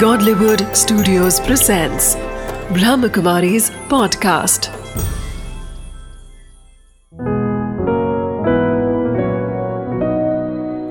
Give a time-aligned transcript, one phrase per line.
[0.00, 2.06] Godlywood Studios presents
[2.76, 4.68] Brahmakumari's podcast.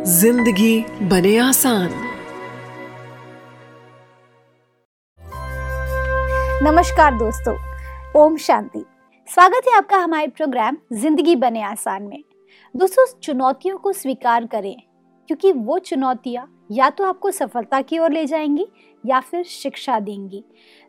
[0.07, 1.89] ज़िंदगी बने आसान।
[6.63, 7.55] नमस्कार दोस्तों,
[8.23, 8.83] ओम शांति।
[9.27, 12.23] स्वागत है आपका हमारे प्रोग्राम ज़िंदगी बने आसान में।
[12.75, 14.75] दोस्तों, चुनौतियों को स्वीकार करें
[15.27, 18.67] क्योंकि वो चुनौतियाँ या तो आपको सफलता की ओर ले जाएँगी
[19.03, 20.43] या फिर शिक्षा देंगी।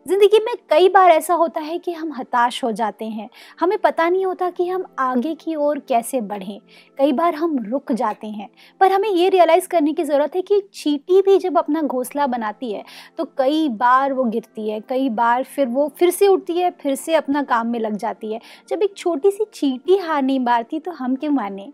[0.07, 3.29] ज़िंदगी में कई बार ऐसा होता है कि हम हताश हो जाते हैं।
[3.61, 6.59] हमें पता नहीं होता कि हम आगे की ओर कैसे बढ़ें।
[6.99, 8.49] कई बार हम रुक जाते हैं।
[8.81, 12.73] पर हमें ये रियलाइज़ करने की ज़रूरत है कि चीटी भी जब अपना घोंसला बनाती
[12.73, 12.85] है
[13.19, 16.95] तो कई बार वो गिरती है, कई बार फिर वो फिर से उठती है, फिर
[16.95, 20.79] से अपना काम में लग जाती है। जब एक छोटी सी चीटी हार नहीं मारती
[20.79, 21.73] तो हम क्यों माने?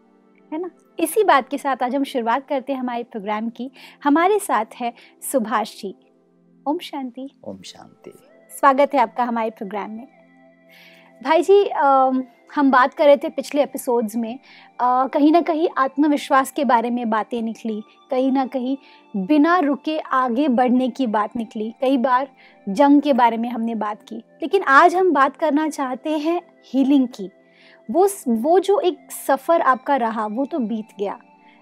[0.52, 0.70] है ना?
[0.98, 3.70] इसी बात के साथ आज हम शुरुआत करते हैं हमारे प्रोग्राम की।
[4.04, 4.92] हमारे साथ है
[5.32, 5.94] सुभाष जी।
[6.68, 8.12] ओम शांति। ओम शांति।
[8.50, 10.08] स्वागत है आपका हमारे प्रोग्राम में।
[11.24, 12.10] भाई जी आ,
[12.54, 14.38] हम बात कर रहे थे पिछले एपिसोड्स में।
[14.80, 18.76] आ, कहीं ना कहीं आत्मविश्वास के बारे में बातें निकली। कहीं ना कहीं
[19.16, 22.28] बिना रुके आगे बढ़ने की बात निकली। कई बार
[22.68, 27.08] जंग के बारे में हमने बात की। लेकिन आज हम बात करना चाहते हैं हीलिंग
[27.08, 27.30] की।
[27.90, 31.18] वो वो जो एक सफ़र आपका रहा वो तो बीत गया।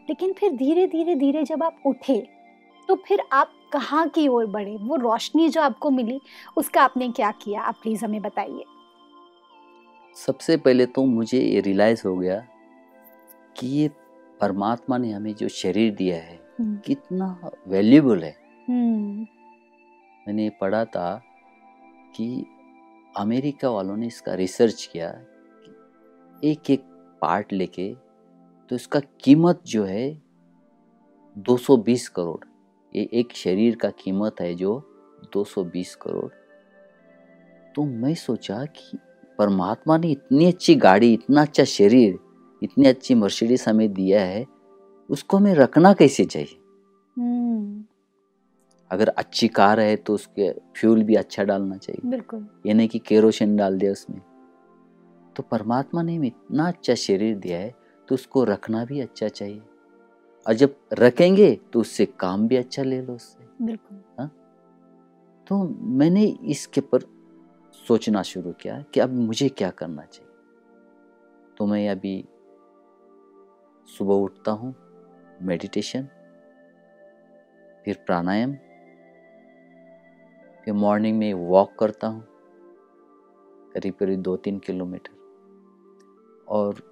[0.08, 2.26] लेकिन फिर धीरे धीरे धीरे जब आप उठे
[2.88, 4.76] तो फिर आप कहाँ की ओर बढ़े?
[4.76, 6.20] वो रोशनी जो आपको मिली
[6.56, 7.60] उसका आपने क्या किया?
[7.60, 8.64] आप प्लीज़ हमें बताइए।
[10.14, 12.46] सबसे पहले तो मुझे ये रियलाइज़ हो गया
[13.56, 13.90] कि ये
[14.40, 18.36] परमात्मा ने हमें जो शरीर दिया है हम्म। कितना वैल्यूबल है।
[18.68, 19.26] हम्म।
[20.26, 21.22] मैंने पढ़ा था
[22.14, 22.46] कि
[23.16, 25.08] अमेरिका वालों ने इसका रिसर्च किया
[26.44, 26.80] एक एक
[27.22, 27.94] पार्ट लेके
[28.70, 30.22] तो इसका कीमत जो है
[31.38, 32.44] 220 करोड़।
[32.96, 34.78] ये एक शरीर का कीमत है जो
[35.32, 36.30] 220 करोड़।
[37.74, 38.98] तो मैं सोचा कि
[39.38, 42.18] परमात्मा ने इतनी अच्छी गाड़ी इतना अच्छा शरीर
[42.62, 44.44] इतनी अच्छी मर्सिडीज हमें दिया है
[45.10, 46.56] उसको हमें रखना कैसे चाहिए?
[47.18, 47.84] हम्म।
[48.90, 52.98] अगर अच्छी कार है तो उसके फ्यूल भी अच्छा डालना चाहिए। बिल्कुल। ये नहीं कि
[52.98, 54.20] केरोसिन डाल दिया उसमें।
[55.36, 57.74] तो परमात्मा ने हमें इतना अच्छा शरीर दिया है
[58.08, 59.62] तो उसको रखना भी अच्छा चाहिए।
[60.46, 64.28] और जब रखेंगे तो उससे काम भी अच्छा ले लो उससे। बिल्कुल।
[65.46, 65.62] तो
[65.98, 67.00] मैंने इसके पर
[67.86, 70.28] सोचना शुरू किया कि अब मुझे क्या करना चाहिए।
[71.58, 72.24] तो मैं अभी
[73.88, 74.74] सुबह उठता हूँ
[75.42, 76.08] मेडिटेशन
[77.84, 78.52] फिर प्राणायाम
[80.64, 82.24] फिर मॉर्निंग में वॉक करता हूँ
[83.74, 85.18] करीब करीब दो तीन किलोमीटर।
[86.50, 86.82] और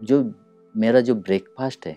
[0.00, 0.22] जो
[0.74, 1.96] मेरा जो ब्रेकफास्ट है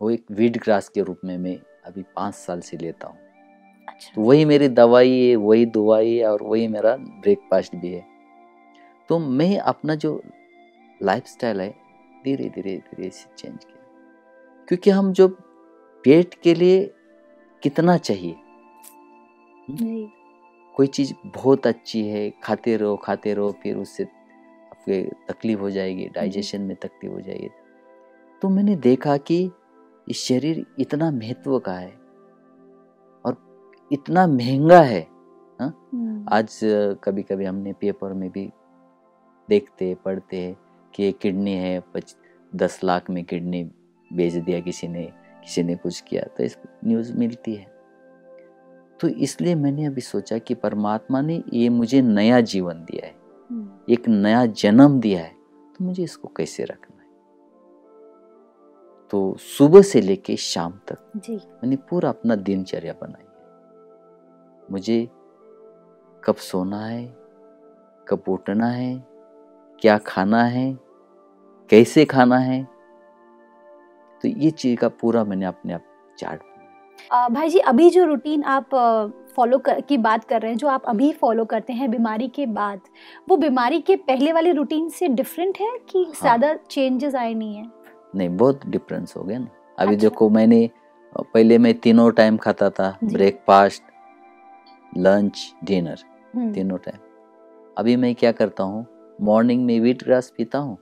[0.00, 3.18] वो एक वीड ग्रास के रूप में मैं अभी पाँच साल से लेता हूँ।
[3.88, 8.04] अच्छा। तो वही मेरी दवाई है वही दवाई है और वही मेरा ब्रेकफास्ट भी है।
[9.08, 10.22] तो मैं अपना जो
[11.02, 11.68] लाइफ है
[12.24, 15.28] धीरे धीरे धीरे से चेंज किया। क्योंकि हम जो
[16.04, 16.94] पेट के लिए
[17.62, 18.36] कितना चाहिए
[19.70, 20.08] जी
[20.74, 24.04] कोई चीज़ बहुत अच्छी है खाते रहो खाते रहो फिर उससे
[24.82, 27.48] आपके तकलीफ़ हो जाएगी डाइजेशन में तकलीफ़ हो जाएगी।
[28.42, 29.34] तो मैंने देखा कि
[30.08, 31.92] ये शरीर इतना महत्व का है
[33.24, 33.36] और
[33.92, 35.06] इतना महँगा है
[35.60, 36.58] हम्म, आज
[37.04, 38.50] कभी कभी हमने पेपर में भी
[39.48, 40.56] देखते पढ़ते हैं
[40.94, 42.14] कि किडनी है पच
[42.52, 43.64] दस लाख में किडनी
[44.10, 45.04] बेच दिया किसी ने
[45.42, 47.70] किसी ने कुछ किया तो इस न्यूज़ मिलती है।
[49.00, 53.21] तो इसलिए मैंने अभी सोचा कि परमात्मा ने ये मुझे नया जीवन दिया है।
[53.88, 55.36] एक नया जन्म दिया है
[55.78, 57.08] तो मुझे इसको कैसे रखना है?
[59.10, 63.30] तो सुबह से लेके शाम तक जी। मैंने पूरा अपना दिनचर्या बनाई है।
[64.70, 65.08] मुझे
[66.24, 67.04] कब सोना है
[68.08, 69.04] कब उठना है
[69.80, 70.78] क्या खाना है
[71.70, 72.64] कैसे खाना है
[74.22, 75.84] तो ये चीज़ का पूरा मैंने अपने आप
[76.18, 76.42] चार्ट
[77.32, 78.68] भाई जी अभी जो रूटीन आप
[79.36, 82.46] फॉलो कर की बात कर रहे हैं जो आप अभी फॉलो करते हैं बीमारी के
[82.48, 82.80] बाद।
[83.28, 87.56] वो बीमारी के पहले वाले रूटीन से डिफरेंट है कि हाँ। ज़्यादा चेंजेस आए नहीं
[87.56, 87.70] है?
[88.14, 89.48] नहीं बहुत डिफरेंस हो गया ना।
[89.78, 90.68] अभी अच्छा। देखो मैंने
[91.12, 93.82] पहले मैं तीनों टाइम खाता था ब्रेकफास्ट
[94.92, 96.04] लंच डिनर
[96.54, 96.98] तीनों टाइम
[97.76, 98.86] अभी मैं क्या करता हूँ
[99.20, 100.76] मॉर्निंग में वीट ग्रास पीता हूँ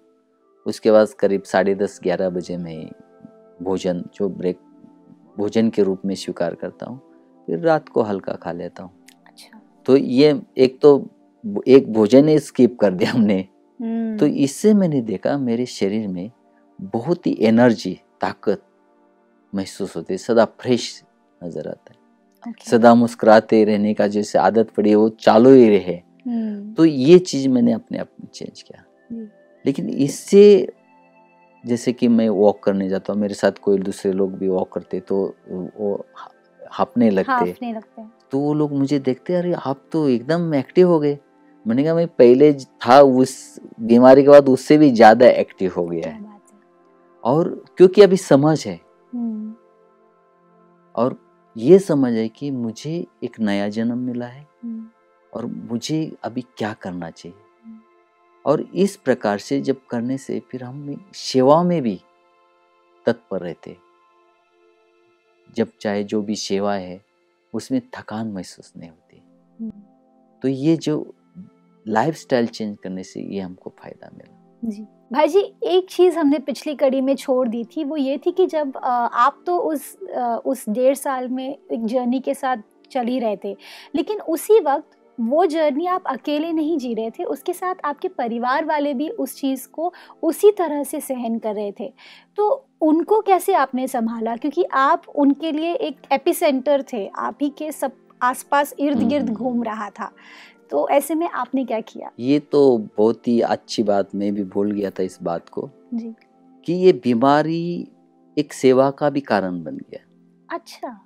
[0.66, 2.80] उसके बाद करीब साढ़े दस ग्यारह बजे मैं
[3.62, 4.58] भोजन जो ब्रेक
[5.38, 7.00] भोजन के रूप में स्वीकार करता हूँ।
[7.50, 8.90] फिर रात को हल्का खा लेता हूँ।
[9.26, 10.90] अच्छा। तो ये एक तो
[11.68, 13.38] एक भोजन ही स्किप कर दिया हमने।
[13.80, 16.30] हम्म, तो इससे मैंने देखा मेरे शरीर में
[16.92, 18.62] बहुत ही एनर्जी ताकत
[19.52, 21.02] महसूस होती है सदा फ्रेश
[21.40, 21.98] नज़र आता है।
[22.44, 22.68] Okay.
[22.68, 27.18] सदा मुस्कुराते रहने का जैसे आदत पड़ी है वो चालू ही रहे। हम्म, तो ये
[27.18, 29.28] चीज़ मैंने अपने आप में चेंज किया। जी।
[29.64, 30.72] लेकिन इससे
[31.64, 35.00] जैसे कि मैं वॉक करने जाता हूँ मेरे साथ कोई दूसरे लोग भी वॉक करते
[35.00, 35.16] तो
[35.48, 35.94] वो
[36.72, 40.88] हाँपने लगते। हाँफने लगते। हैं तो वो लोग मुझे देखते अरे आप तो एकदम एक्टिव
[40.88, 41.18] हो गए।
[41.66, 46.10] मैंने कहा मैं पहले था उस बीमारी के बाद उससे भी ज़्यादा एक्टिव हो गया
[46.10, 46.38] है।
[47.24, 48.78] और क्योंकि अभी समझ है।
[49.14, 49.54] हम्म,
[50.96, 51.16] और
[51.56, 52.92] ये समझ है कि मुझे
[53.24, 54.86] एक नया जन्म मिला है हम्म,
[55.32, 57.78] और मुझे अभी क्या करना चाहिए। हम्म।
[58.44, 62.00] और इस प्रकार से जब करने से फिर हम सेवा में भी
[63.06, 63.76] तत्पर रहते।
[65.56, 67.00] जब चाहे जो भी सेवा है
[67.54, 69.22] उसमें थकान महसूस नहीं होती।
[69.60, 69.70] हम्म,
[70.42, 71.14] तो ये जो
[71.86, 74.82] लाइफस्टाइल चेंज करने से ये हमको फ़ायदा मिला। जी।
[75.12, 78.46] भाई जी एक चीज़ हमने पिछली कड़ी में छोड़ दी थी वो ये थी कि
[78.46, 79.94] जब आप तो उस
[80.46, 82.56] उस डेढ़ साल में एक जर्नी के साथ
[82.90, 83.56] चल ही रहे थे
[83.94, 88.64] लेकिन उसी वक्त वो जर्नी आप अकेले नहीं जी रहे थे उसके साथ आपके परिवार
[88.64, 89.92] वाले भी उस चीज़ को
[90.22, 91.92] उसी तरह से सहन कर रहे थे।
[92.36, 94.36] तो उनको कैसे आपने संभाला?
[94.36, 97.92] क्योंकि आप उनके लिए एक एपिसेंटर थे। आप ही के सब
[98.22, 100.12] आसपास इर्द गिर्द हम्म। घूम रहा था।
[100.70, 102.10] तो ऐसे में आपने क्या किया?
[102.18, 106.14] ये तो बहुत ही अच्छी बात मैं भी भूल गया था इस बात को। जी।
[106.64, 107.88] कि ये बीमारी
[108.38, 110.04] एक सेवा का भी कारण बन गया।
[110.52, 111.00] अच्छा।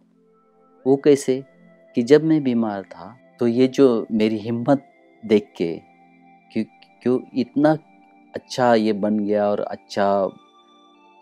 [0.87, 1.45] वो कैसे?
[1.95, 4.91] कि जब मैं बीमार था तो ये जो मेरी हिम्मत
[5.27, 5.81] देख के
[6.53, 6.65] क्यों
[7.03, 7.77] क्यों इतना
[8.35, 10.29] अच्छा ये बन गया और अच्छा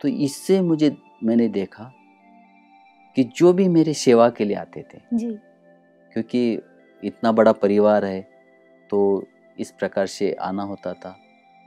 [0.02, 1.92] तो इससे मुझे मैंने देखा
[3.16, 5.30] कि जो भी मेरे सेवा के लिए आते थे जी।
[6.12, 6.52] क्योंकि
[7.02, 8.20] इतना बड़ा परिवार है
[8.90, 9.00] तो
[9.58, 11.16] इस प्रकार से आना होता था।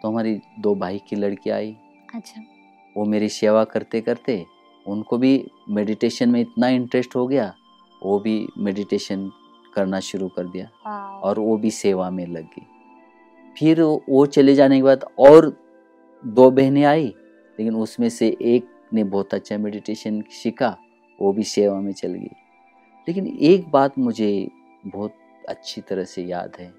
[0.02, 1.76] तो हमारी दो भाई की लड़की आई।
[2.16, 2.42] अच्छा।
[2.98, 4.44] वो मेरी सेवा करते करते
[4.86, 5.34] उनको भी
[5.70, 7.54] मेडिटेशन में इतना इंटरेस्ट हो गया
[8.04, 9.30] वो भी मेडिटेशन
[9.76, 10.68] करना शुरू कर दिया
[11.20, 12.66] और वो भी सेवा में लग गई।
[13.58, 15.56] फिर वो वो चले जाने के बाद और
[16.24, 17.14] दो बहनें आई।
[17.60, 20.78] लेकिन उसमें से एक ने बहुत अच्छा मेडिटेशन सीखा
[21.22, 22.30] वो भी सेवा में चल गई।
[23.08, 24.48] लेकिन एक बात मुझे
[24.88, 25.14] बहुत
[25.50, 26.74] अच्छी तरह से याद है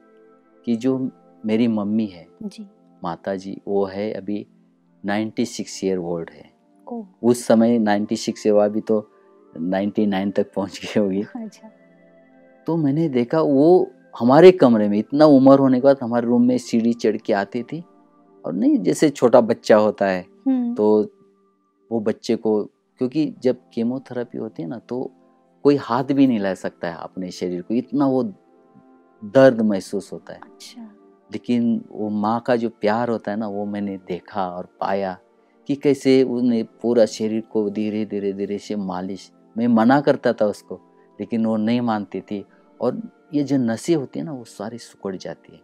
[0.65, 1.11] कि जो
[1.47, 2.67] मेरी मम्मी है जी।
[3.05, 4.47] माता जी वो है अभी
[5.05, 6.53] 96 ईयर ओल्ड है।
[6.89, 9.11] ओ उस समय 96 सिक्स वो अभी तो
[9.61, 11.71] 99 तक पहुँच गई होगी। अच्छा।
[12.67, 13.91] तो मैंने देखा वो
[14.21, 17.63] हमारे कमरे में इतना उम्र होने के बाद हमारे रूम में सीढ़ी चढ़ के आती
[17.63, 17.85] थी।
[18.45, 20.87] और नहीं जैसे छोटा बच्चा होता है तो
[21.91, 22.63] वो बच्चे को
[23.01, 25.11] क्योंकि जब केमोथेरेपी होती है ना तो
[25.65, 28.23] कोई हाथ भी नहीं ला सकता है अपने शरीर को। इतना वो
[29.23, 30.83] दर्द महसूस होता है। अच्छा।
[31.31, 35.17] लेकिन वो माँ का जो प्यार होता है ना वो मैंने देखा और पाया
[35.69, 40.47] कि कैसे उसने पूरा शरीर को धीरे धीरे धीरे से मालिश मैं मना करता था
[40.47, 40.81] उसको
[41.21, 42.45] लेकिन वो नहीं मानती थी।
[42.81, 43.01] और
[43.35, 45.61] ये जो नसें होती है ना वो सारी सुकड़ जाती है।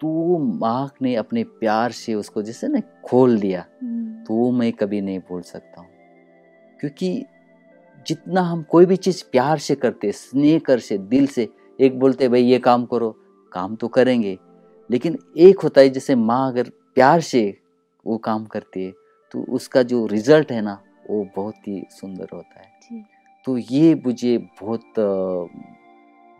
[0.00, 4.72] तो माँ ने अपने प्यार से उसको जैसे ना खोल दिया हम्म, तो वो मैं
[4.72, 5.88] कभी नहीं भूल सकता हूँ।
[6.80, 7.24] क्योंकि
[8.06, 11.48] जितना हम कोई भी चीज़ प्यार से करते स्नेह कर से दिल से
[11.78, 13.10] एक बोलते भाई ये काम करो।
[13.52, 14.38] काम तो करेंगे
[14.90, 17.42] लेकिन एक होता है जैसे माँ अगर प्यार से
[18.06, 18.92] वो काम करती है
[19.34, 20.78] तो उसका जो रिज़ल्ट है ना
[21.10, 23.02] वो बहुत ही सुंदर होता है।
[23.46, 24.94] तो ये मुझे बहुत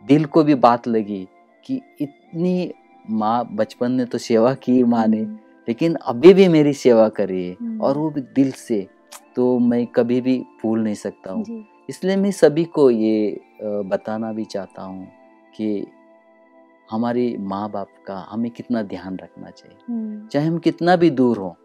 [0.03, 1.27] दिल को भी बात लगी
[1.65, 2.71] कि इतनी
[3.09, 5.21] माँ बचपन में तो सेवा की माँ ने
[5.67, 8.87] लेकिन अभी भी मेरी सेवा करी है हम्म। और वो भी दिल से
[9.35, 14.45] तो मैं कभी भी भूल नहीं सकता हूँ। इसलिए मैं सभी को ये बताना भी
[14.45, 15.07] चाहता हूँ
[15.55, 15.85] कि
[16.91, 21.37] हमारी माँ बाप का हमें कितना ध्यान रखना चाहिए। हम्म, चाहे हम कितना भी दूर
[21.37, 21.55] हो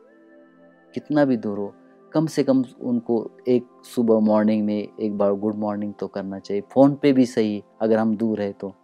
[0.95, 1.73] कितना भी दूर हो
[2.13, 3.17] कम से कम उनको
[3.49, 7.63] एक सुबह मॉर्निंग में एक बार गुड मॉर्निंग तो करना चाहिए। फ़ोन पे भी सही
[7.83, 8.75] अगर हम दूर है तो।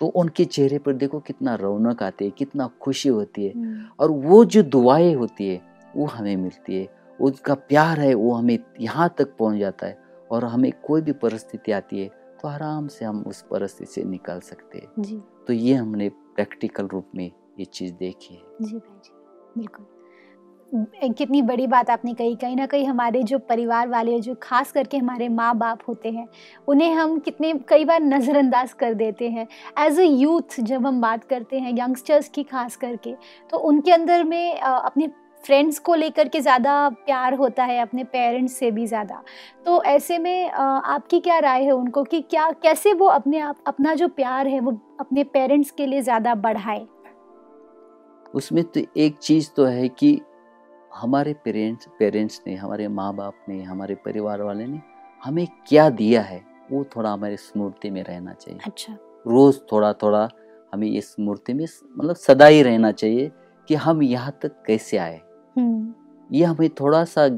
[0.00, 4.10] तो उनके चेहरे पर देखो कितना रौनक आती है कितना खुशी होती है। हम्म, और
[4.10, 5.60] वो जो दुआएँ होती है
[5.96, 6.86] वो हमें मिलती है।
[7.18, 9.98] उसका प्यार है वो हमें यहाँ तक पहुँच जाता है
[10.30, 12.08] और हमें कोई भी परिस्थिति आती है
[12.42, 17.10] तो आराम से हम उस परिस्थिति से निकल सकते हैं। तो ये हमने प्रैक्टिकल रूप
[17.14, 19.10] में ये चीज़ देखी है। जी भाई जी
[19.56, 19.86] बिल्कुल।
[20.72, 24.96] कितनी बड़ी बात आपने कही, कहीं ना कहीं हमारे जो परिवार वाले जो खास करके
[24.96, 26.26] हमारे माँ बाप होते हैं,
[26.68, 29.46] उन्हें हम कितने, कई बार नज़रअंदाज कर देते हैं।
[29.78, 33.14] एज अ यूथ जब हम बात करते हैं यंगस्टर्स की खास करके
[33.50, 35.08] तो उनके अंदर में अपने
[35.44, 39.22] फ्रेंड्स को लेकर के ज़्यादा प्यार होता है, अपने पेरेंट्स से भी ज़्यादा।
[39.66, 43.94] तो ऐसे में आपकी क्या राय है उनको कि क्या, कैसे वो अपने आप, अपना
[43.94, 46.86] जो प्यार है, वो अपने पेरेंट्स के लिए ज़्यादा बढ़ाए?
[48.34, 50.20] उसमें तो एक चीज़ तो है कि
[50.98, 54.80] हमारे पेरेंट्स पेरेंट्स ने हमारे माँ बाप ने हमारे परिवार वाले ने
[55.22, 56.40] हमें क्या दिया है
[56.70, 60.28] वो थोड़ा हमारी स्मृति में रहना चाहिए। अच्छा। रोज थोड़ा थोड़ा
[60.72, 63.30] हमें इस स्मृति में मतलब सदा ही रहना चाहिए
[63.68, 65.20] कि हम यहाँ तक कैसे आए।
[65.56, 65.94] हम्म।
[66.30, 67.28] ये हमें थोड़ा सा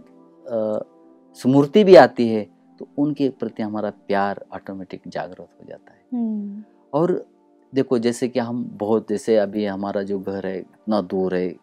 [1.41, 2.43] स्मृति भी आती है
[2.79, 6.63] तो उनके प्रति हमारा प्यार ऑटोमेटिक जागृत हो जाता है। हम्म।
[6.93, 7.25] और
[7.73, 11.55] देखो जैसे कि हम बहुत जैसे अभी हमारा जो घर है इतना दूर है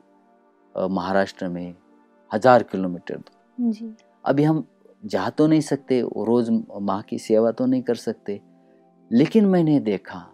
[0.75, 1.73] महाराष्ट्र में
[2.31, 3.21] हज़ार किलोमीटर।
[3.57, 4.65] दूर अभी हम
[5.03, 6.49] जा तो नहीं सकते रोज
[6.81, 8.39] माँ की सेवा तो नहीं कर सकते
[9.11, 10.25] लेकिन मैंने देखा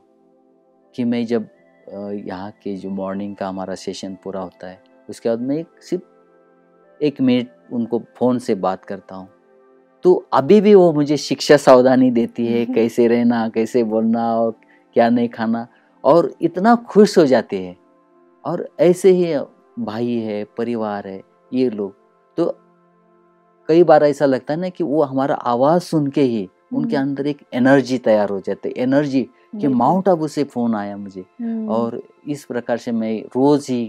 [0.96, 1.48] कि मैं जब
[1.88, 7.04] यहाँ के जो मॉर्निंग का हमारा सेशन पूरा होता है उसके बाद मैं एक सिर्फ़
[7.04, 9.28] एक मिनट उनको फ़ोन से बात करता हूँ।
[10.06, 14.56] तो अभी भी वो मुझे शिक्षा सावधानी देती है कैसे रहना कैसे बोलना और
[14.96, 15.68] क्या नहीं खाना
[16.04, 17.76] और इतना खुश हो जाते हैं।
[18.44, 19.34] और ऐसे ही
[19.80, 21.22] भाई है परिवार है
[21.54, 21.94] ये लोग।
[22.38, 22.46] तो
[23.70, 27.10] कई बार ऐसा लगता है ना कि वो हमारा आवाज़ सुन के ही उनके हम्म,
[27.10, 29.22] अंदर एक एनर्जी तैयार हो जाती है। एनर्जी
[29.56, 33.84] कि माउंट आबू से फ़ोन आया मुझे। हम्म, और इस प्रकार से मैं रोज़ ही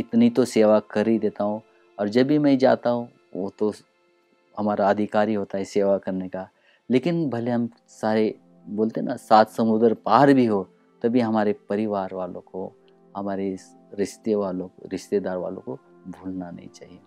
[0.00, 1.60] इतनी तो सेवा कर ही देता हूँ।
[1.98, 3.72] और जब भी मैं जाता हूँ वो तो
[4.56, 6.48] हमारा अधिकारी होता है सेवा करने का।
[6.90, 8.34] लेकिन भले हम सारे
[8.66, 10.62] बोलते ना सात समुद्र पार भी हो
[11.02, 12.72] तभी हमारे परिवार वालों को
[13.16, 13.56] हमारे
[13.94, 16.98] रिश्ते वालों को रिश्तेदार वालों को भूलना नहीं चाहिए।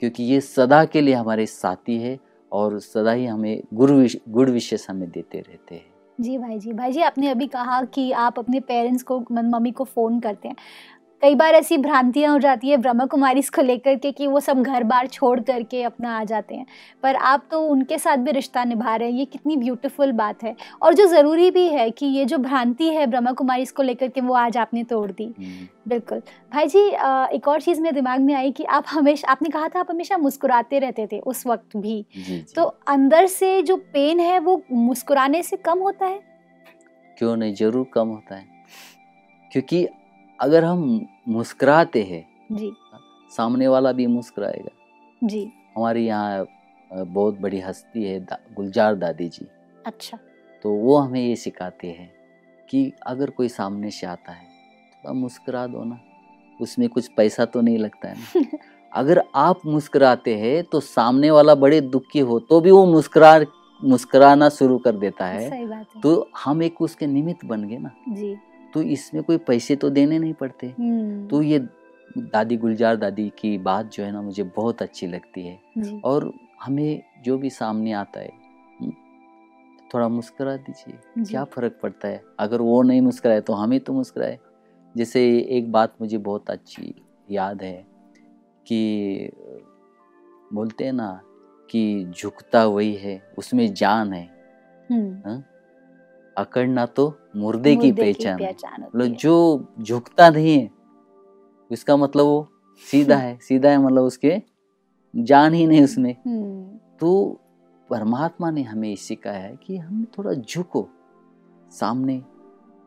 [0.00, 2.18] क्योंकि ये सदा के लिए हमारे साथी है
[2.52, 6.72] और सदा ही हमें गुरु विश, गुड़ विशेष हमें देते रहते हैं। जी भाई जी
[6.72, 10.56] भाई जी आपने अभी कहा कि आप अपने पेरेंट्स को मम्मी को फ़ोन करते हैं।
[11.22, 14.62] कई बार ऐसी भ्रांतियाँ हो जाती है ब्रह्मा कुमारी इसको लेकर के कि वो सब
[14.62, 16.66] घर बार छोड़ करके अपना आ जाते हैं।
[17.02, 20.54] पर आप तो उनके साथ भी रिश्ता निभा रहे हैं ये कितनी ब्यूटीफुल बात है।
[20.82, 24.20] और जो ज़रूरी भी है कि ये जो भ्रांति है ब्रह्मा कुमारी इसको लेकर के
[24.20, 26.86] वो आज आपने तोड़ दी। हम्म, बिल्कुल। भाई जी
[27.36, 30.18] एक और चीज़ मेरे दिमाग में आई कि आप हमेशा आपने कहा था आप हमेशा
[30.18, 34.60] मुस्कुराते रहते थे उस वक्त भी। जी जी। तो अंदर से जो पेन है वो
[34.72, 36.20] मुस्कुराने से कम होता है?
[37.16, 37.54] क्यों नहीं?
[37.54, 38.46] ज़रूर कम होता है।
[39.50, 39.86] क्योंकि
[40.38, 42.72] अगर हम मुस्कुराते हैं। जी।
[43.32, 46.46] सामने वाला भी मुस्कुराएगा। जी। हमारे यहाँ
[46.90, 49.46] बहुत बड़ी हस्ती है दा, गुलजार दादी जी।
[49.86, 50.18] अच्छा।
[50.62, 52.10] तो वो हमें ये सिखाते हैं
[52.70, 54.46] कि अगर कोई सामने से आता है
[55.04, 55.98] तो मुस्कुरा दो ना।
[56.60, 58.58] उसमें कुछ पैसा तो नहीं लगता है ना।
[58.92, 63.38] अगर आप मुस्कुराते हैं तो सामने वाला बड़े दुखी हो तो भी वो मुस्कुरा
[63.80, 67.78] मुस्कुराना शुरू कर देता है। सही बात है। तो हम एक उसके निमित्त बन गए
[67.78, 68.36] ना। जी।
[68.74, 71.58] तो इसमें कोई पैसे तो देने नहीं पड़ते। हम्म, तो ये
[72.18, 75.58] दादी गुलजार दादी की बात जो है ना मुझे बहुत अच्छी लगती है।
[76.04, 78.30] और हमें जो भी सामने आता है
[78.80, 78.92] हम्म,
[79.94, 82.22] थोड़ा मुस्करा दीजिए। क्या फ़र्क पड़ता है?
[82.38, 84.38] अगर वो नहीं मुस्कराए तो हमें तो मुस्कुराए।
[84.96, 86.94] जैसे एक बात मुझे बहुत अच्छी
[87.30, 87.86] याद है
[88.66, 89.30] कि
[90.52, 91.20] बोलते हैं ना
[91.70, 94.28] कि झुकता वही है उसमें जान है।
[94.90, 95.42] हम्म,
[96.38, 100.70] अकड़ना तो मुर्दे की मुर्दे पहचान। है पहचान मतलब जो झुकता नहीं है
[101.70, 102.48] उसका मतलब वो
[102.90, 104.42] सीधा है सीधा है मतलब उसके
[105.16, 107.40] जान ही नहीं उसमें। हम्म, तो
[107.90, 110.88] परमात्मा ने हमें सिखाया है कि हम थोड़ा झुको
[111.70, 112.22] सामने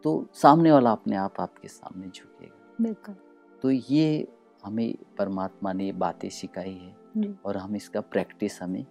[0.04, 3.16] तो सामने वाला अपने आप आपके सामने झुकेगा। बिल्कुल।
[3.62, 4.28] तो ये
[4.66, 8.86] हमें परमात्मा ने बातें सिखाई है और हम इसका प्रैक्टिस हमें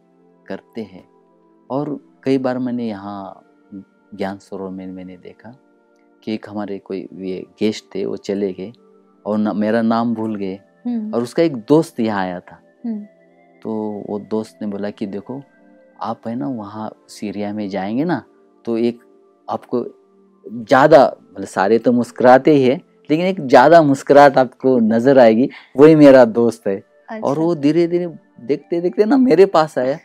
[0.47, 1.09] करते हैं।
[1.71, 3.43] और कई बार मैंने यहाँ
[4.15, 5.55] ज्ञान सरोवर में मैंने देखा
[6.23, 8.73] कि एक हमारे कोई ये गेस्ट थे वो चले गए
[9.25, 13.05] और ना, मेरा नाम भूल गए। हम्म, और उसका एक दोस्त यहाँ आया था। हम्म,
[13.63, 15.41] तो वो दोस्त ने बोला कि देखो
[16.03, 18.23] आप है ना वहाँ सीरिया में जाएँगे ना
[18.65, 19.01] तो एक
[19.49, 19.85] आपको
[20.45, 22.77] ज़्यादा मतलब सारे तो मुस्कुराते ही है
[23.11, 27.87] लेकिन एक ज़्यादा मुस्कुराहट आपको नज़र आएगी वही मेरा दोस्त है। अच्छा। और वो धीरे
[27.89, 28.07] धीरे
[28.43, 29.99] देखते देखते ना मेरे पास आया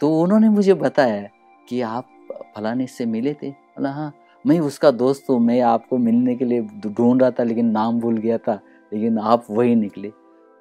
[0.00, 1.22] तो उन्होंने मुझे बताया
[1.68, 4.12] कि आप फलाने से मिले थे। बोला हाँ
[4.46, 8.18] मैं उसका दोस्त हूँ मैं आपको मिलने के लिए ढूंढ रहा था लेकिन नाम भूल
[8.18, 8.60] गया था
[8.92, 10.12] लेकिन आप वही निकले।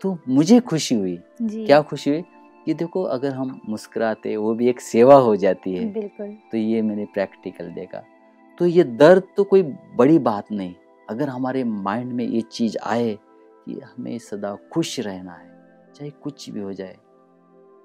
[0.01, 2.23] तो मुझे खुशी हुई। क्या खुशी हुई?
[2.65, 6.81] कि देखो अगर हम मुस्कुराते वो भी एक सेवा हो जाती है। बिल्कुल। तो ये
[6.81, 8.03] मैंने प्रैक्टिकल देखा।
[8.59, 9.63] तो ये दर्द तो कोई
[9.95, 10.73] बड़ी बात नहीं।
[11.09, 13.17] अगर हमारे माइंड में ये चीज़ आए
[13.65, 15.53] कि हमें सदा खुश रहना है
[15.95, 16.97] चाहे कुछ भी हो जाए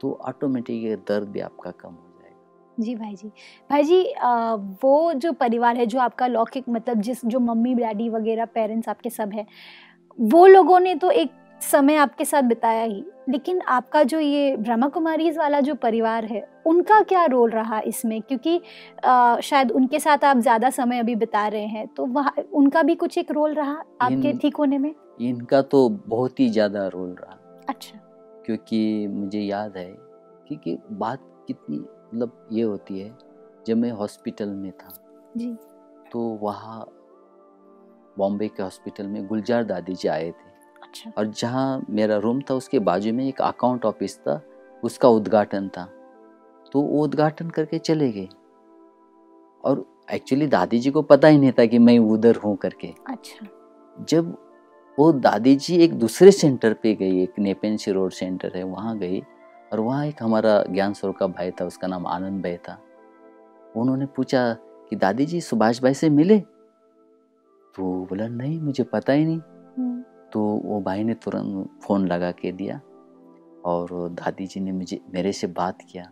[0.01, 2.10] तो ऑटोमेटिक ये दर्द भी आपका कम हो
[2.79, 3.29] जी भाई जी।
[3.71, 8.09] भाई जी अ, वो जो परिवार है जो आपका लौकिक मतलब जिस जो मम्मी डैडी
[8.09, 9.47] वगैरह पेरेंट्स आपके सब है
[10.19, 14.89] वो लोगों ने तो एक समय आपके साथ बिताया ही। लेकिन आपका जो ये ब्रह्मा
[14.89, 18.21] कुमारीज वाला जो परिवार है उनका क्या रोल रहा इसमें?
[18.23, 18.57] क्योंकि
[19.05, 22.95] अ, शायद उनके साथ आप ज़्यादा समय अभी बिता रहे हैं तो वहाँ उनका भी
[22.95, 24.95] कुछ एक रोल रहा आपके ठीक होने में?
[25.21, 27.99] इनका तो बहुत ही ज़्यादा रोल रहा। अच्छा।
[28.47, 29.93] क्योंकि मुझे याद है
[30.49, 33.19] कि, कि बात कितनी मतलब ये होती है
[33.67, 34.89] जब मैं हॉस्पिटल में था।
[35.37, 35.57] जी।
[36.13, 36.87] तो वहाँ
[38.19, 40.49] बॉम्बे के हॉस्पिटल में गुलजार दादी जी आए थे।
[40.83, 44.43] अच्छा। और जहाँ मेरा रूम था उसके बाजू में एक अकाउंट ऑफ़िस था
[44.85, 45.85] उसका उद्घाटन था।
[46.73, 48.29] तो वो उद्घाटन करके चले गए।
[49.65, 53.47] और एक्चुअली दादी जी को पता ही नहीं था कि मैं उधर हूँ करके। अच्छा।
[54.09, 54.37] जब
[54.99, 59.23] वो दादी जी एक दूसरे सेंटर पे गई एक नेपेंसी रोड सेंटर है वहाँ गई
[59.73, 62.79] और वहाँ एक हमारा ज्ञान स्वरूप का भाई था उसका नाम आनंद भाई था।
[63.77, 64.53] उन्होंने पूछा
[64.91, 66.39] कि दादी जी सुभाष भाई से मिले?
[67.77, 72.31] तो बोला नहीं मुझे पता ही नहीं। हम्म, तो वो भाई ने तुरंत फ़ोन लगा
[72.31, 72.81] के दिया
[73.65, 76.11] और दादी जी ने मुझे मेरे से बात किया।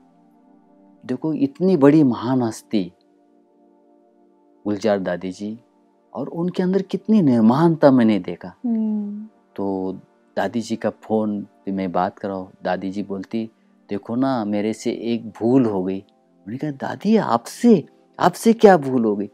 [1.07, 2.93] देखो इतनी बड़ी महान हस्ती
[4.65, 5.59] गुलजार दादी जी
[6.15, 9.93] और उनके अंदर कितनी निर्माणता मैंने देखा। हम्म, तो
[10.37, 13.51] दादी जी का फ़ोन पे मैं बात कर रहा हूँ। दादी जी बोलती
[13.91, 16.05] देखो ना मेरे से एक भूल हो गई।
[16.49, 17.85] मैंने कहा दादी आपसे?
[18.21, 19.31] आपसे क्या भूल हो गई?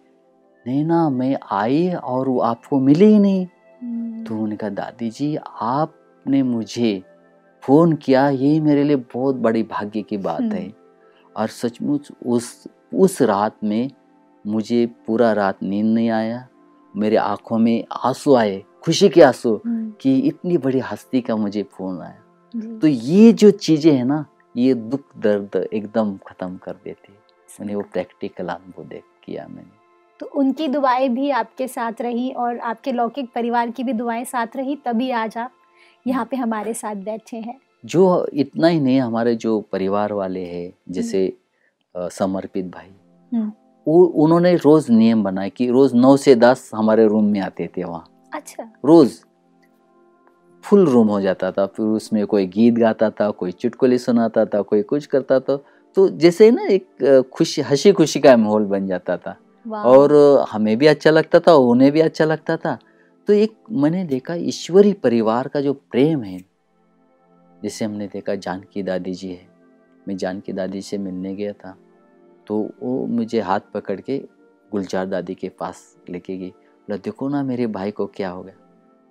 [0.67, 3.47] नहीं ना मैं आई और वो आपको मिली ही नहीं।
[3.83, 7.03] हम्म, तो उन्होंने कहा दादी जी आपने मुझे
[7.63, 10.73] फ़ोन किया यही मेरे लिए बहुत बड़ी भाग्य की बात है। हम्म।
[11.37, 12.65] और सचमुच उस
[12.95, 13.91] उस रात में
[14.47, 16.49] मुझे पूरा रात नींद नहीं आया।
[16.97, 21.63] मेरे आँखों में आँसू आए खुशी के आँसू हम्म, कि इतनी बड़ी हस्ती का मुझे
[21.63, 22.21] फ़ोन आया।
[22.55, 27.19] तो ये जो चीज़ें हैं ना ये दुख दर्द एकदम ख़त्म कर देती है।
[27.61, 29.71] मैंने वो प्रैक्टिकल अनुभव देख किया मैंने।
[30.21, 34.57] तो उनकी दुआएँ भी आपके साथ रही और आपके लौकिक परिवार की भी दुआएँ साथ
[34.57, 35.53] रही तभी आज आप
[36.07, 40.73] यहाँ पे हमारे साथ बैठे हैं। जो इतना ही नहीं हमारे जो परिवार वाले हैं
[40.91, 41.33] जैसे
[41.95, 42.91] समर्पित भाई
[43.33, 43.53] हम्म।
[43.87, 47.85] वो उन्होंने रोज नियम बनाए कि रोज नौ से दस हमारे रूम में आते थे
[47.85, 49.21] वहाँ। अच्छा। रोज।
[50.65, 54.61] फुल रूम हो जाता था फिर उसमें कोई गीत गाता था कोई चुटकुले सुनाता था
[54.63, 55.57] कोई कुछ करता था
[55.97, 59.37] तो जैसे ना एक खुशी हँसी खुशी का माहौल बन जाता था।
[59.67, 60.13] और
[60.51, 62.79] हमें भी अच्छा लगता था उन्हें भी अच्छा लगता था।
[63.29, 66.39] तो एक मैंने देखा ईश्वरी परिवार का जो प्रेम है
[67.63, 69.47] जैसे हमने देखा जानकी दादी जी है
[70.09, 71.77] मैं जानकी दादी से मिलने गया था
[72.47, 74.19] तो वो मुझे हाथ पकड़ के
[74.73, 78.55] गुलजार दादी के पास लेके गई बोला देखो ना मेरे भाई को क्या हो गया।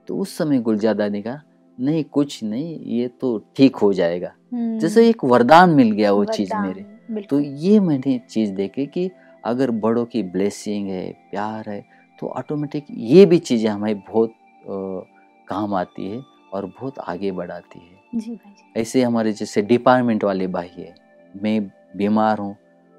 [0.08, 1.42] तो उस समय गुलजादा ने कहा
[1.78, 6.26] नहीं कुछ नहीं ये तो ठीक हो जाएगा। हम्म, जैसे एक वरदान मिल गया वो
[6.26, 9.10] चीज़ मेरे। तो ये मैंने चीज़ देखी कि
[9.44, 11.84] अगर बड़ों की ब्लेसिंग है प्यार है
[12.22, 15.04] तो ऑटोमेटिक ये भी चीज़ें हमें बहुत अ,
[15.48, 16.22] काम आती है
[16.54, 20.94] और बहुत आगे बढ़ाती है। जी भाई जी। ऐसे हमारे जैसे डिपार्टमेंट वाले भाई है
[21.34, 21.60] मैं
[21.98, 22.56] बीमार हूँ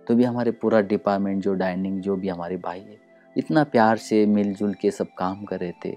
[0.06, 2.96] तो भी हमारे पूरा डिपार्टमेंट जो डाइनिंग जो भी हमारे भाई है
[3.36, 5.90] इतना प्यार से मिलजुल के सब काम कर रहे थे।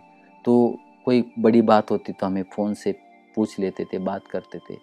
[0.45, 2.91] तो कोई बड़ी बात होती तो हमें फ़ोन से
[3.35, 4.73] पूछ लेते थे बात करते थे।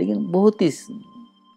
[0.00, 0.70] लेकिन बहुत ही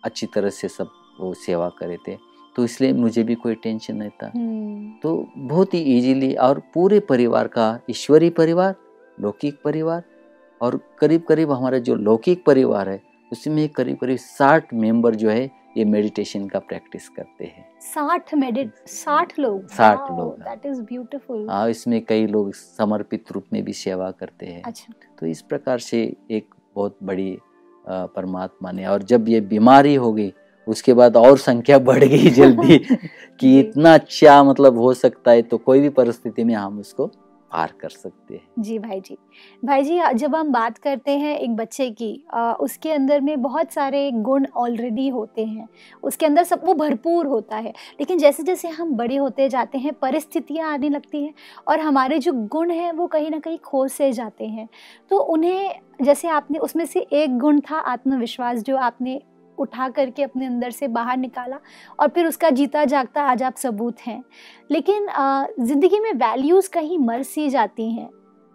[0.03, 2.17] अच्छी तरह से सब वो सेवा करे थे।
[2.55, 6.99] तो इसलिए मुझे भी कोई टेंशन नहीं था। हम्म, तो बहुत ही इजीली और पूरे
[6.99, 8.75] परिवार का ईश्वरी परिवार
[9.19, 10.03] लौकिक परिवार
[10.61, 15.49] और करीब करीब हमारा जो लौकिक परिवार है उसमें करीब करीब साठ मेंबर जो है
[15.77, 21.47] ये मेडिटेशन का प्रैक्टिस करते हैं। साठ मेडिट साठ लोग। 60 लोग, दैट इज़ ब्यूटीफुल
[21.49, 25.79] हाँ इसमें कई लोग समर्पित रूप में भी सेवा करते हैं। अच्छा। तो इस प्रकार
[25.79, 27.37] से एक बहुत बड़ी
[27.89, 30.33] परमात्मा ने और जब ये बीमारी हो गई
[30.67, 32.77] उसके बाद और संख्या बढ़ गई जल्दी
[33.39, 37.11] कि इतना अच्छा मतलब हो सकता है तो कोई भी परिस्थिति में हम उसको
[37.51, 39.17] पार कर सकते हैं। जी भाई जी।
[39.65, 43.71] भाई जी जब हम बात करते हैं एक बच्चे की आ, उसके अंदर में बहुत
[43.71, 45.67] सारे गुण ऑलरेडी होते हैं।
[46.03, 49.93] उसके अंदर सब वो भरपूर होता है। लेकिन जैसे जैसे हम बड़े होते जाते हैं
[49.93, 51.33] परिस्थितियाँ आने लगती हैं
[51.67, 54.67] और हमारे जो गुण हैं वो कहीं ना कहीं खो से जाते हैं।
[55.09, 59.21] तो उन्हें जैसे आपने उसमें से एक गुण था आत्मविश्वास जो आपने
[59.57, 61.59] उठा करके अपने अंदर से बाहर निकाला
[61.99, 64.23] और फिर उसका जीता जागता आज आप सबूत हैं।
[64.69, 65.07] लेकिन
[65.59, 68.09] ज़िंदगी में वैल्यूज़ कहीं मर सी जाती हैं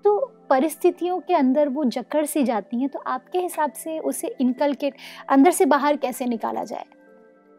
[0.05, 0.19] तो
[0.51, 4.95] परिस्थितियों के अंदर वो जकड़ सी जाती हैं तो आपके हिसाब से उसे इनकलकेट
[5.29, 6.85] अंदर से बाहर कैसे निकाला जाए?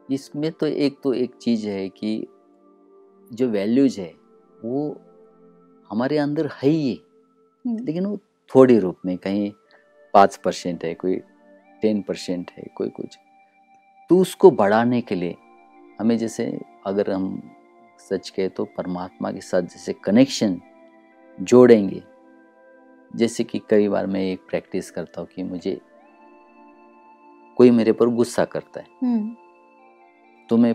[0.10, 2.28] इसमें तो एक तो एक चीज़ है कि
[3.32, 4.12] जो वैल्यूज़ है
[4.64, 4.90] वो
[5.92, 7.00] हमारे अंदर है ही।
[7.66, 8.18] हम्म, लेकिन वो
[8.52, 9.52] थोड़ी रूप में कहीं
[10.14, 11.16] पाँच परसेंट है कोई
[11.84, 13.18] टेन परसेंट है कोई कुछ।
[14.10, 15.36] तो उसको बढ़ाने के लिए
[16.00, 17.52] हमें जैसे अगर हम
[18.00, 20.62] सच कहे तो परमात्मा के साथ जैसे कनेक्शन
[21.42, 22.04] जोड़ेंगे।
[23.16, 25.82] जैसे कि कई बार मैं एक प्रैक्टिस करता हूँ कि मुझे
[27.58, 29.36] कोई मेरे पर गुस्सा करता है। हम्म,
[30.50, 30.74] तो मैं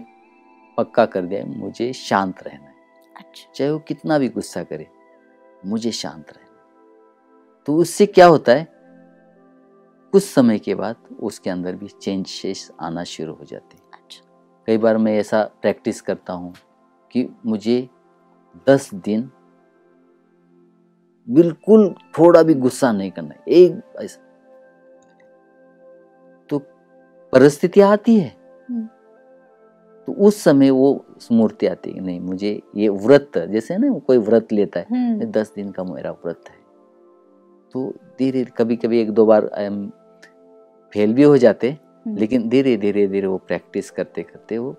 [0.78, 2.74] पक्का कर दिया मुझे शांत रहना है।
[3.16, 4.86] अच्छा। चाहे वो कितना भी गुस्सा करे
[5.66, 6.46] मुझे शांत रहना।
[7.66, 8.77] तो उससे क्या होता है?
[10.12, 14.24] कुछ समय के बाद उसके अंदर भी चेंजेस आना शुरू हो जाते हैं। अच्छा।
[14.66, 16.54] कई बार मैं ऐसा प्रैक्टिस करता हूँ
[17.10, 17.88] कि मुझे
[18.68, 19.30] दस दिन
[21.28, 24.20] बिल्कुल थोड़ा भी गुस्सा नहीं करना एक ऐसा।
[26.50, 26.58] तो
[27.32, 28.36] परिस्थिति आती है।
[28.70, 28.88] हम्म।
[30.06, 34.52] तो उस समय वो स्मूर्ति आती है नहीं मुझे ये व्रत जैसे ना कोई व्रत
[34.52, 36.56] लेता है हम्म, दस दिन का मेरा व्रत है।
[37.72, 39.92] तो धीरे कभी कभी एक दो बार हम
[40.92, 44.72] फेल भी हो जाते हम्म, लेकिन धीरे धीरे धीरे वो प्रैक्टिस करते करते वो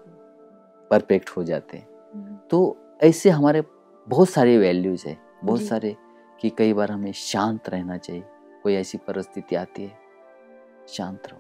[0.92, 3.64] परफेक्ट हो जाते। हम्म, तो ऐसे हमारे
[4.08, 5.96] बहुत सारे वैल्यूज़ है बहुत सारे
[6.42, 8.24] कि कई बार हमें शांत रहना चाहिए
[8.64, 9.98] कोई ऐसी परिस्थिति आती है
[10.88, 11.40] शांत रहो।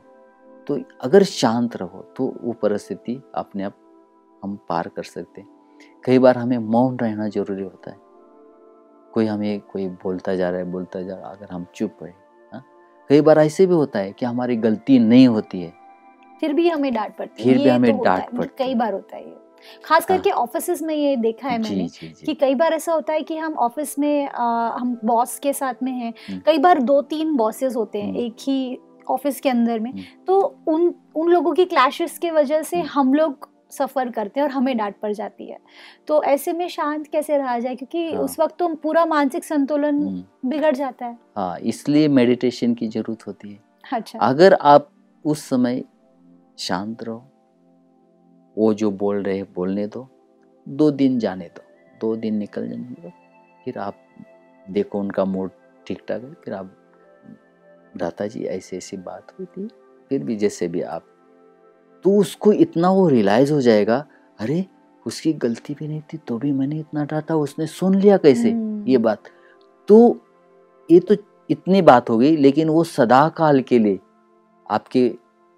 [0.68, 3.78] तो अगर शांत रहो तो वो परिस्थिति अपने आप
[4.44, 5.50] हम पार कर सकते हैं।
[6.06, 7.98] कई बार हमें मौन रहना ज़रूरी होता है।
[9.14, 12.14] कोई हमें कोई बोलता जा रहा है बोलता जा रहा है अगर हम चुप रहे?
[13.10, 15.74] कई बार ऐसे भी होता है कि हमारी गलती नहीं होती है
[16.42, 18.94] फिर भी हमें डांट पड़ती है फिर भी हमें तो डांट है, पड़ती कई बार
[18.94, 19.38] होता है
[19.86, 23.14] खास करके ऑफ़िस में ये देखा है मैंने जी जी कि कई बार ऐसा होता
[23.14, 24.42] है कि हम ऑफ़िस में अ,
[24.80, 28.78] हम बॉस के साथ में हैं। कई बार दो तीन बॉसेस होते हैं। एक ही
[29.10, 29.92] ऑफ़िस के अंदर में।
[30.28, 34.54] तो उन उन लोगों की क्लैशेस की वजह से। हम लोग सफ़र करते हैं और
[34.54, 35.58] हमें डांट पड़ जाती है।
[36.08, 37.76] तो ऐसे में शांत कैसे रहा जाए?
[37.76, 42.74] क्योंकि हाँ। उस वक्त तो पूरा मानसिक संतुलन हम्म, बिगड़ जाता है। हाँ इसलिए मेडिटेशन
[42.74, 43.60] की ज़रूरत होती है।
[43.94, 44.90] अच्छा। अगर आप
[45.26, 45.84] उस समय
[46.60, 47.24] शांत रहो
[48.58, 50.08] वो जो बोल रहे हैं बोलने दो
[50.68, 51.64] दो दिन जाने दो
[52.02, 53.10] दो दिन निकल जाने दो
[53.66, 54.02] फिर आप
[54.70, 55.52] देखो उनका मूड
[55.88, 56.76] ठीक ठाक है फिर आप
[57.98, 59.68] दाता जी ऐसी ऐसी बात हुई थी।
[60.10, 61.06] फिर भी जैसे भी आप
[62.06, 64.06] तो उसको इतना वो रियलाइज़ हो जाएगा
[64.40, 64.66] अरे
[65.06, 68.88] उसकी गलती भी नहीं थी तो भी मैंने इतना डांटा उसने सुन लिया कैसे हम्म,
[68.88, 69.24] ये बात?
[69.90, 70.20] तो
[70.90, 71.16] ये तो
[71.50, 74.00] इतनी बात हो गई लेकिन वो सदा काल के लिए
[74.66, 75.08] आपके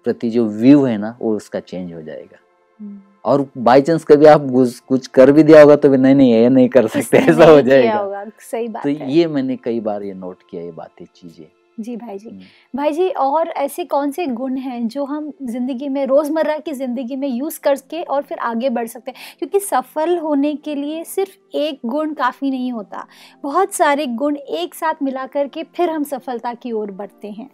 [0.06, 2.38] प्रति जो व्यू है ना वो उसका चेंज हो जाएगा।
[2.80, 4.46] हम्म। और बाई चांस कभी आप
[4.88, 7.60] कुछ कर भी दिया होगा तो भी नहीं नहीं ये नहीं कर सकते ऐसा हो
[7.60, 11.46] जाएगा। सही बात तो ये मैंने कई बार ये नोट किया ये बातें चीज़ें।
[11.78, 12.40] जी भाई जी। हम्म।
[12.74, 17.16] भाई जी और ऐसे कौन से गुण हैं जो हम ज़िंदगी में रोज़मर्रा की ज़िंदगी
[17.16, 19.36] में यूज़ करके और फिर आगे बढ़ सकते हैं?
[19.38, 23.06] क्योंकि सफल होने के लिए सिर्फ़ एक गुण काफ़ी नहीं होता।
[23.42, 27.50] बहुत सारे गुण एक साथ मिला करके फिर हम सफलता की ओर बढ़ते हैं।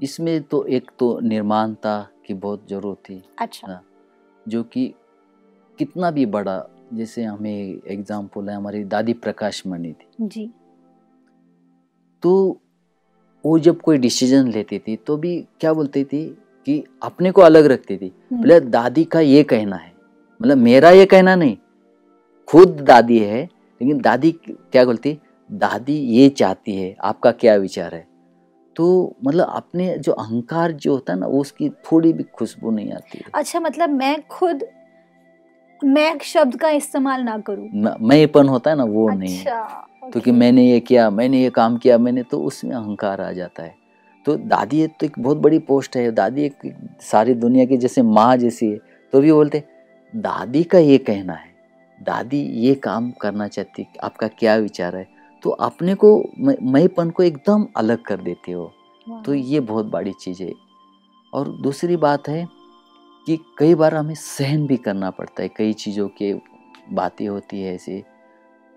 [0.00, 3.80] इसमें तो एक तो निर्माणता की बहुत ज़रूरत थी अच्छा।
[4.46, 4.92] जो कि
[5.78, 10.50] कितना भी बड़ा जैसे हमें एग्ज़ाम्पल है हमारी दादी प्रकाश मणि थी। जी।
[12.22, 12.60] तो
[13.46, 16.24] वो जब कोई डिसीज़न लेती थी तो भी क्या बोलती थी
[16.66, 19.92] कि अपने को अलग रखती थी। हम्म, बोले दादी का ये कहना है।
[20.42, 21.56] मतलब मेरा ये कहना नहीं
[22.48, 23.42] खुद दादी है।
[23.80, 25.18] लेकिन दादी क्या बोलती
[25.50, 28.06] दादी ये चाहती है आपका क्या विचार है?
[28.76, 33.22] तो मतलब अपने जो अहंकार जो होता है ना उसकी थोड़ी भी खुशबू नहीं आती
[33.34, 34.64] अच्छा मतलब मैं खुद
[35.84, 39.44] मैं शब्द का इस्तेमाल ना करूँ। म- मैंपन होता है ना वो अच्छा, नहीं
[40.10, 43.62] क्योंकि ओके। मैंने ये किया मैंने ये काम किया मैंने तो उसमें अहंकार आ जाता
[43.62, 43.74] है।
[44.24, 46.54] तो दादी एक तो एक बहुत बड़ी पोस्ट है दादी एक
[47.00, 48.78] सारी दुनिया की जैसे माँ जैसी है
[49.12, 49.64] तो भी बोलते
[50.16, 51.56] दादी का ये कहना है
[52.02, 55.08] दादी ये काम करना चाहती है, आपका क्या विचार है?
[55.42, 58.72] तो अपने को मैं- मैंपन को एकदम अलग कर देती हो।
[59.24, 60.52] तो ये बहुत बड़ी चीज़ है।
[61.34, 62.48] और दूसरी बात है
[63.26, 66.32] कि कई बार हमें सहन भी करना पड़ता है कई चीज़ों के
[66.92, 68.02] बातें होती है ऐसे।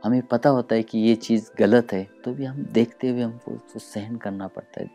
[0.03, 3.51] हमें पता होता है कि ये चीज़ गलत है तो भी हम देखते हुए हमको
[3.51, 4.89] उसको सहन करना पड़ता है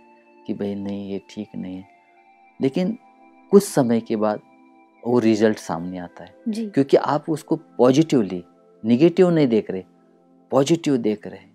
[0.47, 1.89] कि भाई नहीं ये ठीक नहीं है।
[2.61, 2.97] लेकिन
[3.53, 4.41] कुछ समय के बाद
[5.03, 8.43] वो रिज़ल्ट सामने आता है। जी। क्योंकि आप उसको पॉजिटिवली
[8.83, 9.85] निगेटिव नहीं देख रहे
[10.53, 11.53] पॉजिटिव देख रहे हैं।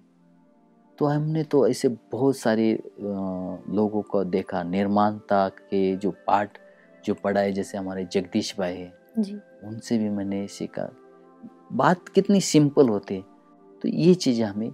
[0.99, 6.57] तो हमने तो ऐसे बहुत सारे लोगों को देखा निर्माणता के जो पार्ट
[7.05, 10.89] जो पढ़ा है जैसे हमारे जगदीश भाई है। जी। उनसे भी मैंने सीखा।
[11.73, 13.21] बात कितनी सिंपल होती है।
[13.81, 14.71] तो ये चीज़ें हमें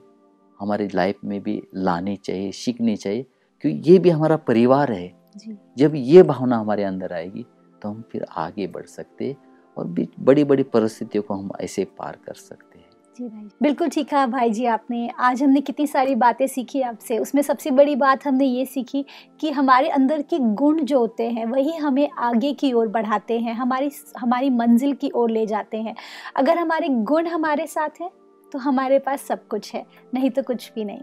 [0.60, 3.26] हमारी लाइफ में भी लानी चाहिए सीखनी चाहिए
[3.64, 5.08] क्योंकि ये भी हमारा परिवार है।
[5.38, 7.46] जी। जब ये भावना हमारे अंदर आएगी
[7.82, 9.38] तो हम फिर आगे बढ़ सकते हैं
[9.78, 12.85] और भी बड़ी बड़ी परिस्थितियों को हम ऐसे पार कर सकते हैं।
[13.16, 17.18] जी भाई। बिल्कुल ठीक है भाई जी आपने। आज हमने कितनी सारी बातें सीखी आपसे।
[17.18, 19.06] उसमें सबसे बड़ी बात हमने ये सीखी
[19.40, 23.54] कि हमारे अंदर के गुण जो होते हैं वही हमें आगे की ओर बढ़ाते हैं
[23.54, 25.96] हमारी हमारी मंजिल की ओर ले जाते हैं।
[26.36, 28.10] अगर हमारे गुण हमारे साथ हैं
[28.52, 31.02] तो हमारे पास सब कुछ है नहीं तो कुछ भी नहीं।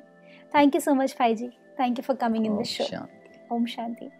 [0.55, 1.49] थैंक यू सो मच भाई जी।
[1.81, 3.07] Thank you for coming in this show
[3.55, 4.11] ओम शांति।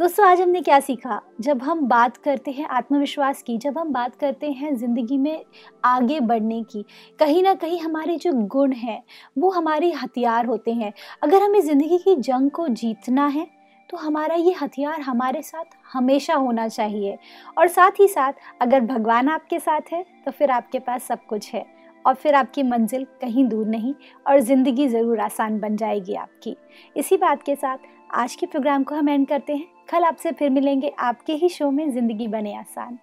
[0.00, 1.20] दोस्तों आज हमने क्या सीखा?
[1.40, 5.44] जब हम बात करते हैं आत्मविश्वास की, जब हम बात करते हैं ज़िंदगी में
[5.84, 6.84] आगे बढ़ने की,
[7.18, 9.02] कहीं ना कहीं हमारे जो गुण हैं,
[9.38, 13.46] वो हमारे हथियार होते हैं। अगर हमें ज़िंदगी की जंग को जीतना है
[13.90, 17.18] तो हमारा ये हथियार हमारे साथ हमेशा होना चाहिए।
[17.58, 21.52] और साथ ही साथ, अगर भगवान आपके साथ है तो फिर आपके पास सब कुछ
[21.54, 21.64] है।
[22.04, 23.94] और फिर आपकी मंजिल कहीं दूर नहीं,
[24.26, 26.56] और ज़िंदगी ज़रूर आसान बन जाएगी आपकी।
[26.96, 27.78] इसी बात के साथ
[28.12, 31.70] आज के प्रोग्राम को हम एंड करते हैं। कल आपसे फिर मिलेंगे। आपके ही शो
[31.70, 32.98] में ज़िंदगी बने आसान।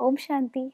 [0.00, 0.72] ओम शांति।